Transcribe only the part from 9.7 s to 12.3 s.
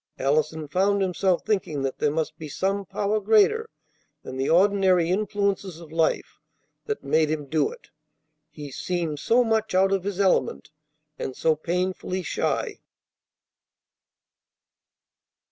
out of his element, and so painfully